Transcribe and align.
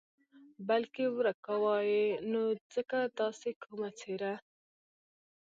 بلکې 0.67 1.03
ورک 1.15 1.37
کاوه 1.45 1.75
یې 1.91 2.05
نو 2.31 2.41
ځکه 2.73 2.97
داسې 3.19 3.49
کومه 3.63 3.89
څېره. 3.99 4.33